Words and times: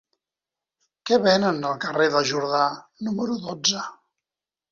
Què 1.09 1.19
venen 1.25 1.67
al 1.71 1.75
carrer 1.83 2.07
de 2.15 2.23
Jordà 2.31 2.63
número 3.09 3.35
dotze? 3.47 3.85